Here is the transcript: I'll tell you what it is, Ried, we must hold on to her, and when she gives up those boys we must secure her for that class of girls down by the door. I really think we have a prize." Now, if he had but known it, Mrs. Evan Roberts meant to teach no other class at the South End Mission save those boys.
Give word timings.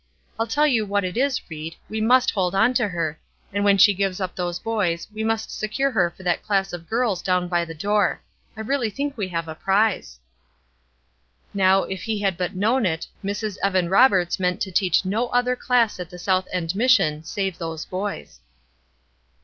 I'll 0.39 0.47
tell 0.47 0.65
you 0.65 0.83
what 0.83 1.03
it 1.03 1.15
is, 1.15 1.39
Ried, 1.47 1.75
we 1.87 2.01
must 2.01 2.31
hold 2.31 2.55
on 2.55 2.73
to 2.73 2.87
her, 2.87 3.19
and 3.53 3.63
when 3.63 3.77
she 3.77 3.93
gives 3.93 4.19
up 4.19 4.35
those 4.35 4.57
boys 4.57 5.07
we 5.13 5.23
must 5.23 5.55
secure 5.55 5.91
her 5.91 6.09
for 6.09 6.23
that 6.23 6.41
class 6.41 6.73
of 6.73 6.89
girls 6.89 7.21
down 7.21 7.47
by 7.47 7.65
the 7.65 7.75
door. 7.75 8.19
I 8.57 8.61
really 8.61 8.89
think 8.89 9.15
we 9.15 9.27
have 9.27 9.47
a 9.47 9.53
prize." 9.53 10.19
Now, 11.53 11.83
if 11.83 12.01
he 12.01 12.19
had 12.19 12.35
but 12.35 12.55
known 12.55 12.87
it, 12.87 13.05
Mrs. 13.23 13.57
Evan 13.61 13.89
Roberts 13.89 14.39
meant 14.39 14.59
to 14.61 14.71
teach 14.71 15.05
no 15.05 15.27
other 15.27 15.55
class 15.55 15.99
at 15.99 16.09
the 16.09 16.17
South 16.17 16.47
End 16.51 16.75
Mission 16.75 17.23
save 17.23 17.59
those 17.59 17.85
boys. 17.85 18.39